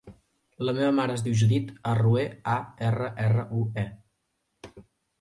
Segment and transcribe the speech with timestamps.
[0.67, 2.25] La meva mare es diu Judit Arrue:
[2.57, 2.57] a,
[2.89, 4.85] erra, erra, u, e.